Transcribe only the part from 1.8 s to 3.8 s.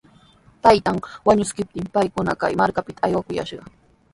paykuna kay markapita aywakuyashqa.